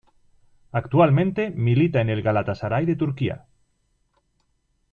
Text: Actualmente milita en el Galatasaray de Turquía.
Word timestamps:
Actualmente 0.71 1.51
milita 1.51 2.01
en 2.01 2.09
el 2.09 2.23
Galatasaray 2.23 2.87
de 2.87 2.95
Turquía. 2.95 3.45